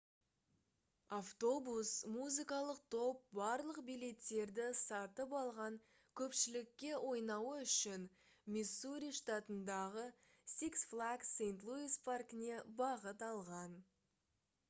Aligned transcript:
автобус 1.15 1.89
музыкалық 2.13 2.79
топ 2.95 3.19
барлық 3.39 3.79
билеттерді 3.89 4.65
сатып 4.79 5.35
алған 5.41 5.77
көпшілікке 6.21 6.91
ойнауы 7.11 7.53
үшін 7.67 8.09
миссури 8.57 9.13
штатындағы 9.21 10.07
six 10.55 10.85
flags 10.95 11.35
st 11.37 11.53
louis 11.71 11.99
паркіне 12.09 12.59
бағыт 12.83 13.27
алған 13.31 13.81